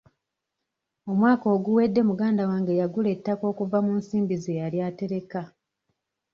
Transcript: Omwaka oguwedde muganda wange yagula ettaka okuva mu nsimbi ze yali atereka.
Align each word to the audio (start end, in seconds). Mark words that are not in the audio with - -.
Omwaka 1.11 1.45
oguwedde 1.55 2.01
muganda 2.09 2.43
wange 2.51 2.73
yagula 2.81 3.09
ettaka 3.15 3.43
okuva 3.51 3.77
mu 3.85 3.93
nsimbi 3.99 4.35
ze 4.43 4.53
yali 4.59 4.77
atereka. 4.89 5.41